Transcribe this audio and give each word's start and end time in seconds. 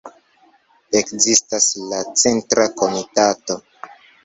Ekzistas 0.99 1.67
la 1.91 2.01
Centra 2.23 2.69
Komitato. 2.83 3.61